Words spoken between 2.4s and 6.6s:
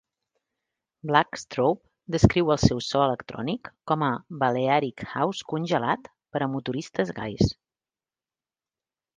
el seu so electrònic com a "balearic house congelat per a